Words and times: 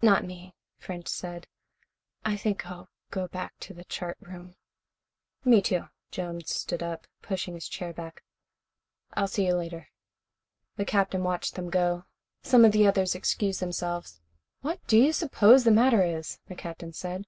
"Not 0.00 0.24
me," 0.24 0.54
French 0.78 1.08
said. 1.08 1.48
"I 2.24 2.36
think 2.36 2.66
I'll 2.70 2.88
go 3.10 3.26
back 3.26 3.54
to 3.58 3.74
the 3.74 3.82
chart 3.86 4.16
room." 4.20 4.54
"Me, 5.44 5.60
too." 5.60 5.88
Jones 6.12 6.54
stood 6.54 6.84
up, 6.84 7.08
pushing 7.20 7.54
his 7.54 7.66
chair 7.68 7.92
back. 7.92 8.22
"I'll 9.14 9.26
see 9.26 9.44
you 9.44 9.54
later." 9.54 9.88
The 10.76 10.84
Captain 10.84 11.24
watched 11.24 11.56
them 11.56 11.68
go. 11.68 12.04
Some 12.44 12.64
of 12.64 12.70
the 12.70 12.86
others 12.86 13.16
excused 13.16 13.58
themselves. 13.58 14.20
"What 14.60 14.78
do 14.86 14.96
you 14.96 15.12
suppose 15.12 15.64
the 15.64 15.72
matter 15.72 16.04
is?" 16.04 16.38
the 16.46 16.54
Captain 16.54 16.92
said. 16.92 17.26